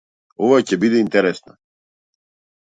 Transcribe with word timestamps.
Ова 0.45 0.55
ќе 0.71 0.79
биде 0.85 1.01
интересно. 1.05 1.55